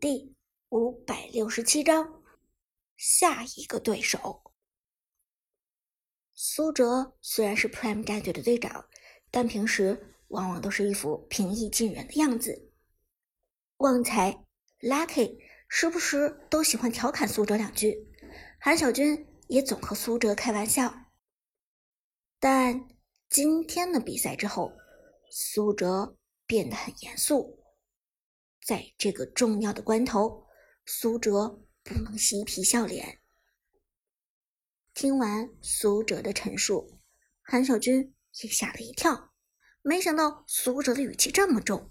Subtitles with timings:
[0.00, 0.34] 第
[0.70, 2.22] 五百六十七章，
[2.96, 4.50] 下一个对手。
[6.32, 8.88] 苏哲虽然是 Prime 战队的队长，
[9.30, 12.72] 但平时往往都是一副平易近人的样子。
[13.76, 14.46] 旺财、
[14.80, 15.36] Lucky
[15.68, 18.08] 时不时都喜欢调侃苏哲两句，
[18.58, 20.94] 韩小军也总和苏哲开玩笑。
[22.38, 22.88] 但
[23.28, 24.72] 今天的比赛之后，
[25.30, 27.59] 苏哲变得很严肃。
[28.70, 30.46] 在这个重要的关头，
[30.86, 33.20] 苏哲不能嬉皮笑脸。
[34.94, 37.00] 听完苏哲的陈述，
[37.42, 39.32] 韩小军也吓了一跳，
[39.82, 41.90] 没想到苏哲的语气这么重。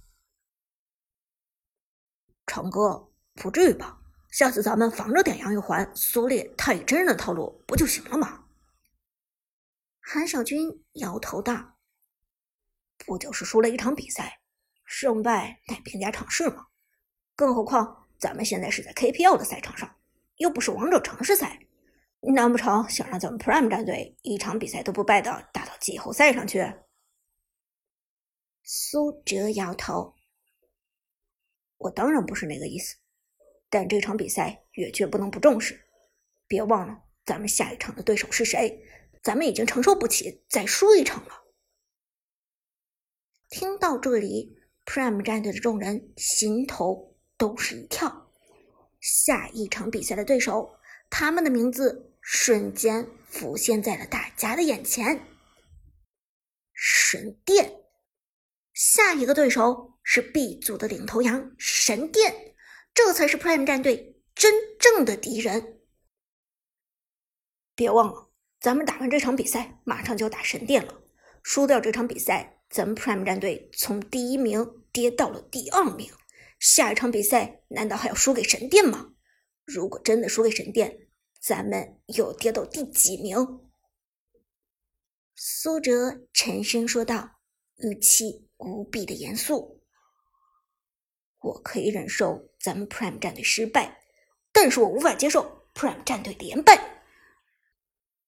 [2.48, 4.00] 成哥，不至于吧？
[4.32, 8.46] 下次咱们防着点杨玉环、苏烈、太乙真人的套路不就行了吗？
[10.00, 11.78] 韩小军摇头道
[13.06, 14.40] ：“不就是输了一场比赛，
[14.86, 16.68] 胜败乃兵家常事吗？
[17.40, 19.96] 更何况咱们现在是在 KPL 的赛场上，
[20.36, 21.66] 又不是王者城市赛。
[22.20, 26.74] 难不成想让咱们 Prime 战队一场比赛都不败的打到季后赛上去？”
[28.62, 30.16] 苏哲摇头
[31.80, 32.98] ：“我当然不是那个意思，
[33.70, 35.88] 但这场比赛也绝不能不重视。
[36.46, 38.84] 别忘了，咱们下一场的对手是谁。”
[39.24, 41.46] 咱们已经承受不起再输一场了。
[43.50, 48.30] 听到这里，Prime 战队的众人心头都是一跳。
[49.00, 50.76] 下一场比赛的对手，
[51.10, 55.26] 他们的名字瞬间浮现在了大家的眼前。
[56.74, 57.82] 神殿，
[58.74, 62.54] 下一个对手是 B 组的领头羊神殿，
[62.94, 65.80] 这才是 Prime 战队真正的敌人。
[67.74, 68.30] 别忘了。
[68.60, 71.02] 咱们打完这场比赛，马上就要打神殿了。
[71.44, 76.12] 输掉这场比赛，咱们 Prime 战队从第一名跌到了第二名。
[76.60, 79.14] 下一场比赛，难道还要输给神殿吗？
[79.64, 81.08] 如果真的输给神殿，
[81.40, 83.38] 咱们又跌到第几名？
[85.36, 87.40] 苏哲沉声说道，
[87.78, 89.82] 语气无比的严肃。
[91.40, 94.02] 我可以忍受咱们 Prime 战队失败，
[94.52, 97.04] 但是我无法接受 Prime 战队连败。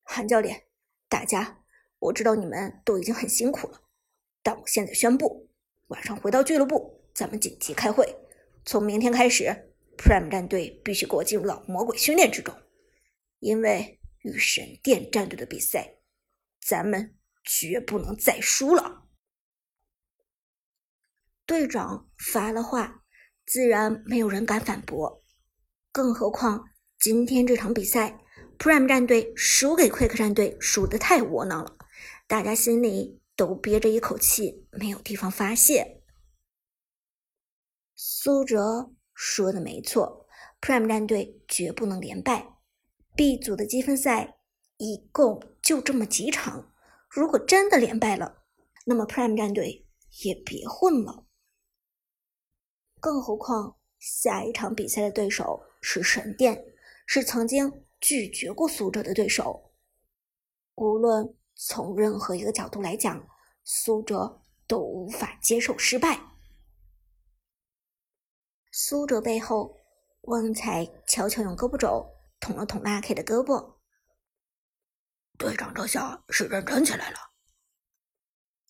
[0.04, 0.68] 韩教练，
[1.10, 1.66] 大家，
[2.00, 3.82] 我知道你们都已经很辛苦了，
[4.42, 5.50] 但我现在宣布，
[5.88, 8.16] 晚上回到俱乐部，咱们紧急开会。
[8.66, 12.56] 从明天开始，Prime 战队必须给我进入到魔鬼训练之中，
[13.40, 15.96] 因为与神殿战队的比赛，
[16.62, 19.06] 咱们绝不能再输了。
[21.46, 23.04] 队长发了话，
[23.46, 25.24] 自然没有人敢反驳，
[25.92, 28.20] 更何况今天这场比赛。
[28.58, 31.76] Prime 战队输给 Quick 战队，输的太窝囊了，
[32.28, 36.01] 大家心里都憋着一口气，没有地方发泄。
[38.04, 40.26] 苏哲说的没错
[40.60, 42.58] ，Prime 战队绝不能连败。
[43.16, 44.40] B 组的积分赛
[44.78, 46.74] 一共就这么几场，
[47.08, 48.42] 如果真的连败了，
[48.88, 49.88] 那么 Prime 战队
[50.24, 51.28] 也别混了。
[53.00, 56.66] 更何况下一场比赛的对手是神殿，
[57.06, 57.86] 是曾经。
[58.00, 59.74] 拒绝过苏哲的对手，
[60.74, 63.28] 无论从任何一个角度来讲，
[63.64, 66.31] 苏哲都无法接受失败。
[68.72, 69.78] 苏哲背后，
[70.22, 72.10] 旺财悄悄用胳膊肘
[72.40, 73.78] 捅了捅 Lucky 的胳膊。
[75.38, 77.18] 队长这下是认真起来了。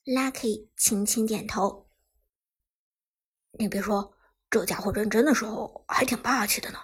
[0.06, 1.88] Lucky 轻轻点头。
[3.52, 4.18] 你别说，
[4.50, 6.80] 这家伙认真的时候还挺霸气的呢。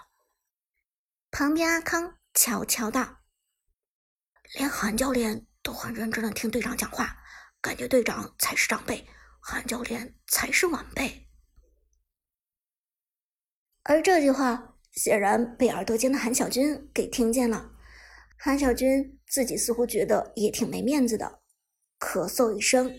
[1.30, 2.14] 旁边阿康。
[2.34, 3.16] 悄悄道
[4.54, 7.16] ：“连韩教练都很认真的听队长讲话，
[7.60, 9.04] 感觉队长才是长辈，
[9.40, 11.27] 韩教练才是晚辈。”
[13.88, 17.70] 而这句话显然被耳朵尖的韩小军给听见了。
[18.38, 21.40] 韩小军自己似乎觉得也挺没面子的，
[21.98, 22.94] 咳嗽一声，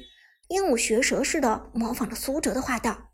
[0.48, 3.12] 鹦鹉学舌似的模仿着苏哲的话道：“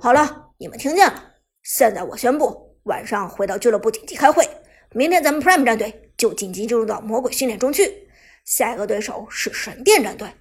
[0.00, 1.34] 好了，你们听见了？
[1.64, 4.48] 现在我宣布。”晚上回到俱乐部紧急开会，
[4.92, 8.08] 明天咱们 Prime 战队就紧急进入到魔鬼训练中去。
[8.44, 10.32] 下一个对手是神殿战队，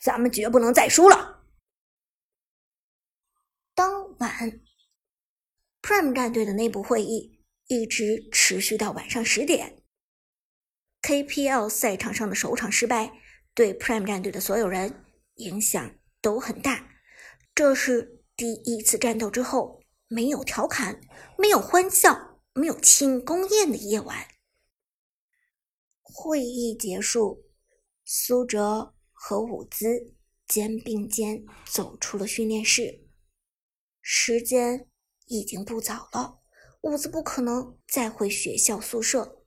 [0.00, 1.42] 咱们绝不能再输了。
[3.74, 4.60] 当晚
[5.82, 9.82] ，Prime 战队的内部会议一直持续到晚上十点。
[11.02, 13.12] KPL 赛场上的首场失败，
[13.54, 15.04] 对 Prime 战队的所有人
[15.36, 16.88] 影响都很大。
[17.54, 19.80] 这是第一次战斗之后。
[20.12, 21.00] 没有调侃，
[21.38, 24.26] 没有欢笑，没有庆功宴的夜晚。
[26.02, 27.44] 会议结束，
[28.04, 30.16] 苏哲和伍兹
[30.48, 33.06] 肩并肩走出了训练室。
[34.02, 34.89] 时间
[35.30, 36.40] 已经不早了，
[36.80, 39.44] 伍兹不可能再回学校宿舍。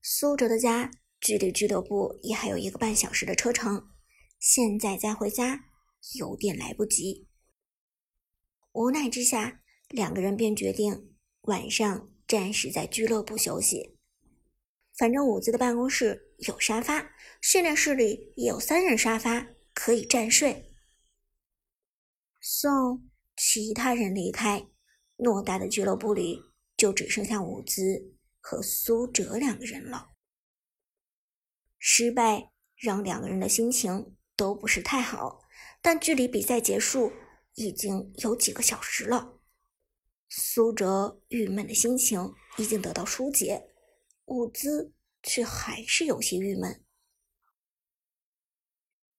[0.00, 3.88] 苏哲的家距离俱乐部也还有一个半小时的车程，
[4.38, 5.64] 现在再回家
[6.14, 7.26] 有点来不及。
[8.72, 13.98] 无奈之下，两个人便决定晚上暂时在俱乐部休息。
[14.96, 17.10] 反正伍兹的办公室有沙发，
[17.42, 20.72] 训练室里也有三人沙发可以站睡。
[22.40, 24.68] 送其他人离开，
[25.16, 26.40] 偌大的俱乐部里
[26.76, 30.10] 就只剩下伍兹和苏哲两个人了。
[31.78, 35.42] 失败让两个人的心情都不是太好，
[35.80, 37.12] 但距离比赛结束。
[37.58, 39.40] 已经有几个小时了，
[40.28, 43.70] 苏哲郁闷的心情已经得到疏解，
[44.26, 44.92] 伍兹
[45.22, 46.84] 却还是有些郁闷。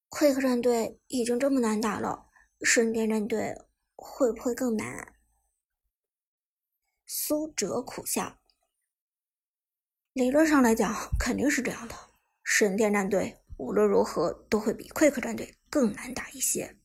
[0.10, 2.28] 奎克战队已经这么难打了，
[2.62, 3.56] 神殿战队
[3.96, 5.16] 会不会更难？
[7.10, 8.38] 苏哲苦笑。
[10.12, 11.96] 理论上来讲，肯定是这样的。
[12.44, 16.78] 神殿战队无论如何都会比奎克战队更难打一些。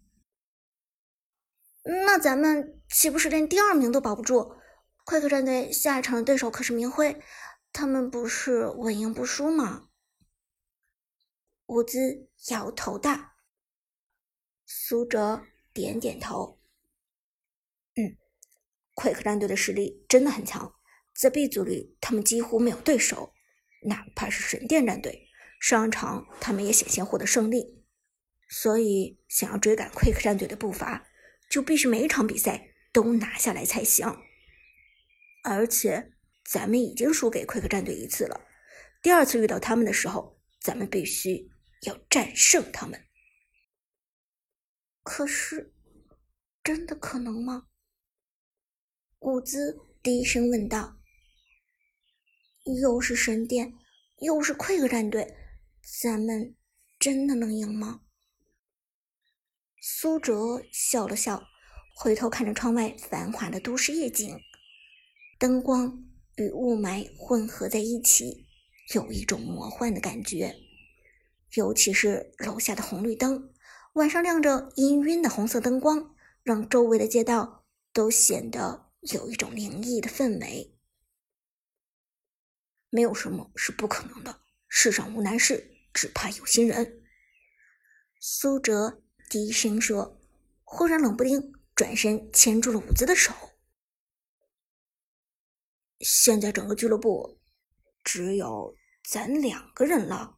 [1.82, 4.56] 那咱们岂不是连第二名都保不住？
[5.04, 7.20] 快克战队下一场的对手可是明辉，
[7.72, 9.88] 他们不是稳赢不输吗？
[11.66, 13.32] 伍兹摇头道。
[14.64, 15.42] 苏哲
[15.72, 16.61] 点点头。
[18.92, 20.74] 嗯，快克战队的实力真的很强，
[21.14, 23.32] 在 B 组里他们几乎没有对手，
[23.86, 25.28] 哪怕是神殿战队，
[25.60, 27.84] 上场他们也险些获得胜利，
[28.48, 31.06] 所以想要追赶快克战队的步伐。
[31.50, 34.22] 就必须每一场比赛都拿下来才行，
[35.44, 38.40] 而且咱们已经输给奎克战队一次了，
[39.02, 41.50] 第二次遇到他们的时候，咱们必须
[41.82, 43.04] 要战胜他们。
[45.02, 45.74] 可是，
[46.64, 47.66] 真的可能吗？
[49.22, 50.96] 谷子低声问道。
[52.82, 53.72] 又是神殿，
[54.18, 55.36] 又是奎克战队，
[56.02, 56.56] 咱们
[56.98, 58.00] 真的能赢吗？
[59.80, 61.44] 苏哲笑了笑，
[61.94, 64.40] 回头看着窗外繁华的都市夜景，
[65.38, 66.04] 灯光
[66.34, 68.48] 与雾霾混合在一起，
[68.92, 70.56] 有一种魔幻的感觉。
[71.54, 73.52] 尤其是楼下的红绿灯，
[73.92, 80.76] 晚上亮着氤氲的红色灯光，让周围的街道都显得有一种灵异的氛围。
[82.90, 87.02] 没有什么是不可能的，世上无难事，只怕有心人。
[88.20, 88.98] 苏哲。
[89.30, 90.20] 低声说，
[90.62, 93.32] 忽然冷不丁转身牵住了伍兹的手。
[96.00, 97.40] 现在整个俱乐部
[98.04, 98.76] 只有
[99.08, 100.36] 咱两个人了。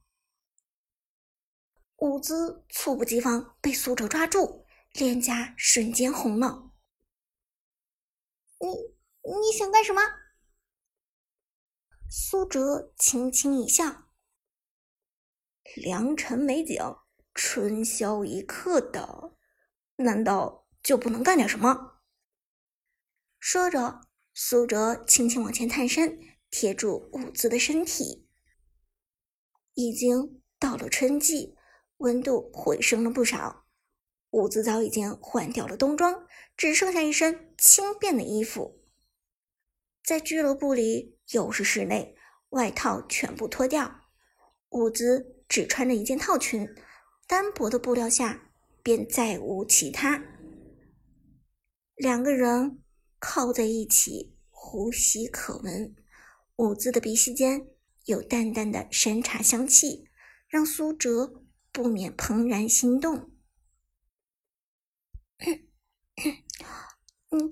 [1.97, 6.71] 伍兹猝不及防被苏哲抓住，脸颊瞬间红了。
[8.59, 8.69] 你
[9.31, 10.01] 你想干什么？
[12.09, 14.09] 苏哲轻轻一笑。
[15.77, 16.79] 良辰美景。
[17.37, 19.37] 春宵一刻的，
[19.97, 22.01] 难道就不能干点什么？
[23.41, 24.03] 说着，
[24.33, 26.17] 苏哲轻轻往前探身，
[26.49, 28.29] 贴住伍兹的身体。
[29.73, 31.57] 已经到了春季，
[31.97, 33.64] 温度回升了不少。
[34.35, 36.27] 伍兹早已经换掉了冬装，
[36.57, 38.81] 只剩下一身轻便的衣服。
[40.03, 42.17] 在俱乐部里，又是室内，
[42.49, 44.01] 外套全部脱掉，
[44.71, 46.69] 伍兹只穿着一件套裙。
[47.29, 48.51] 单薄的布料下，
[48.83, 50.25] 便再无其他。
[51.95, 52.83] 两个人
[53.21, 55.95] 靠在一起，呼吸可闻。
[56.57, 57.69] 伍兹的鼻息间
[58.07, 60.09] 有淡淡的山茶香气，
[60.49, 63.31] 让苏哲不免怦然心动。
[67.31, 67.51] 嗯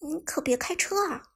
[0.00, 1.34] 你，你可别开车啊！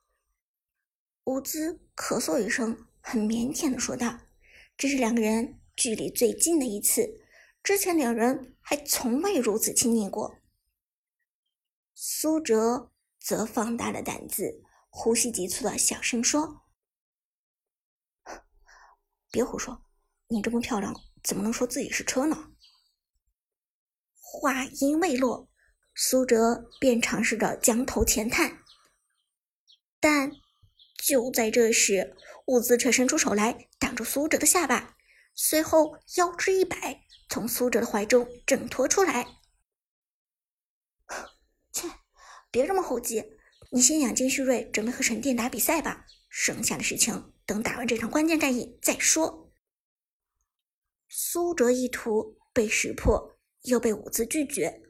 [1.25, 4.21] 伍兹咳嗽一声，很腼腆的说道
[4.77, 7.25] ：“这是两个人距离最近的一次。”
[7.63, 10.39] 之前两人还从未如此亲密过。
[11.95, 16.63] 苏哲则放大了胆子，呼吸急促的小声说
[19.31, 19.85] ：“别胡说，
[20.29, 22.53] 你这么漂亮，怎么能说自己是车呢？”
[24.31, 25.49] 话音未落，
[25.95, 28.63] 苏哲便尝试着将头前探，
[29.99, 30.31] 但
[31.03, 32.15] 就在这时，
[32.47, 34.97] 伍兹却伸出手来挡住苏哲的下巴，
[35.35, 37.05] 随后腰肢一摆。
[37.31, 39.27] 从苏哲的怀中挣脱出来，
[41.73, 41.89] 切，
[42.51, 43.23] 别这么猴急，
[43.71, 46.07] 你先养精蓄锐，准备和神殿打比赛吧。
[46.31, 49.53] 剩下的事情等打完这场关键战役再说。
[51.09, 54.83] 苏哲意图被识破，又被伍兹拒绝，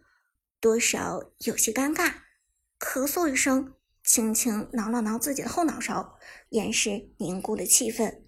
[0.60, 2.22] 多少有些尴尬，
[2.78, 6.18] 咳嗽一声，轻轻挠了挠自己的后脑勺，
[6.50, 8.22] 掩饰凝固的气氛。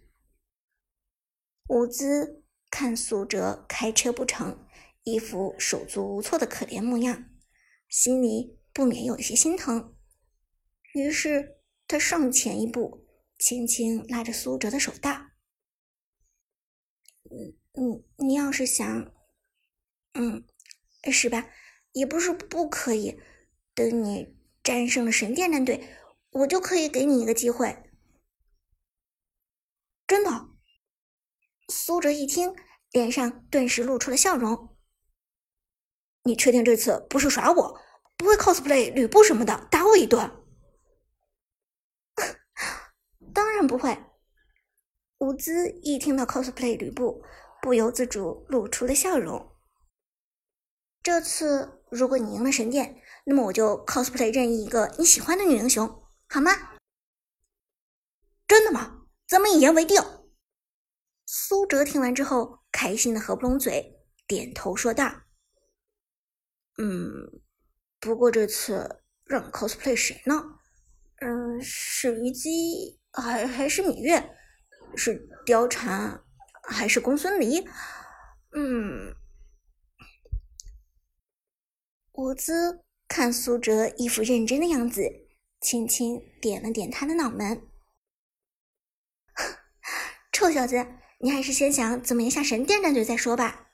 [1.69, 4.67] 伍兹看苏哲开车不成，
[5.05, 7.31] 一副手足无措的可怜模样，
[7.89, 9.95] 心里不免有些心疼。
[10.95, 13.07] 于是他上前一步，
[13.39, 15.31] 轻轻拉着苏哲的手道
[17.23, 19.13] ：“你你你要是想，
[20.15, 20.45] 嗯，
[21.11, 21.49] 是吧？
[21.93, 23.21] 也不是不可以。
[23.75, 25.97] 等你战胜了神殿战队，
[26.31, 27.85] 我就可以给你一个机会。
[30.07, 30.49] 真的？”
[31.73, 32.55] 苏哲一听，
[32.91, 34.77] 脸上顿时露出了笑容。
[36.25, 37.81] “你确定这次不是耍我？
[38.17, 40.31] 不会 cosplay 吕布什么的，打我一顿？”
[43.33, 43.97] 当然不会。
[45.19, 47.23] 伍兹一听到 cosplay 吕布，
[47.63, 49.57] 不由自主露出了笑容。
[51.03, 56.53] 这次如果你赢了神殿，那么我就 cosplay 任意一个你喜欢的女英雄，好吗？
[58.47, 59.07] 真的吗？
[59.27, 60.03] 咱们一言为定。
[61.27, 65.23] 苏哲听完之后，开心的合不拢嘴，点头说道
[66.79, 67.41] ：“嗯，
[68.01, 70.59] 不过这次让 cosplay 谁呢？
[71.21, 74.37] 嗯，是虞姬。”还还是芈月，
[74.95, 76.23] 是貂蝉，
[76.63, 77.59] 还是公孙离？
[78.53, 79.13] 嗯，
[82.21, 85.03] 伍兹看苏哲一副认真的样子，
[85.59, 87.63] 轻轻点了点他的脑门。
[90.31, 90.87] 臭小子，
[91.21, 93.70] 你还是先想怎么赢下神殿战队再说吧。